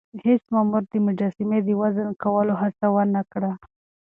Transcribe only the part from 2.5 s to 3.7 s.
هڅه ونه کړه.